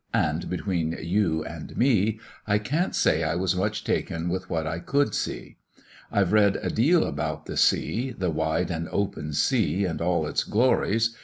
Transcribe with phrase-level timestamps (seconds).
[0.15, 4.79] And between you and me I can't say I was much taken with what I
[4.79, 5.57] could see.
[6.11, 10.43] I've read a deal about the sea, the wide and open sea, and all its
[10.43, 11.15] glories.